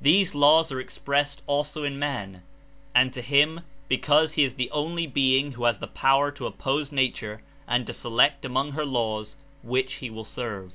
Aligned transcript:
These 0.00 0.34
laws 0.34 0.72
are 0.72 0.80
expressed 0.80 1.40
also 1.46 1.84
in 1.84 1.96
man, 1.96 2.42
and 2.92 3.12
to 3.12 3.22
him 3.22 3.60
because 3.88 4.32
he 4.32 4.42
is 4.42 4.54
the 4.54 4.68
only 4.72 5.06
being 5.06 5.52
who 5.52 5.64
has 5.66 5.78
the 5.78 5.86
power 5.86 6.32
to 6.32 6.46
oppose 6.48 6.90
nature 6.90 7.40
and 7.68 7.86
to 7.86 7.94
select 7.94 8.44
among 8.44 8.72
her 8.72 8.84
laws 8.84 9.36
which 9.62 9.92
he 10.02 10.10
will 10.10 10.24
serve. 10.24 10.72